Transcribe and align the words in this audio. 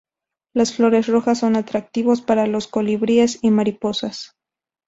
Las 0.55 0.73
flores 0.73 1.05
rojas 1.07 1.37
son 1.37 1.55
atractivos 1.55 2.21
para 2.21 2.47
los 2.47 2.67
colibríes 2.67 3.37
y 3.43 3.51
mariposas. 3.51 4.35